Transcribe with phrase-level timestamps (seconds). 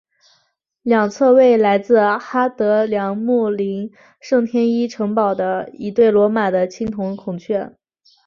[0.81, 3.51] 两侧为来自哈德良陵墓
[4.19, 7.75] 圣天使城堡的一对罗马的青铜孔雀。